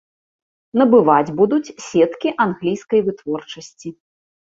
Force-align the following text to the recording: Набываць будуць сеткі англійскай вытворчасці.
Набываць 0.81 1.35
будуць 1.43 1.73
сеткі 1.91 2.35
англійскай 2.49 3.07
вытворчасці. 3.11 3.99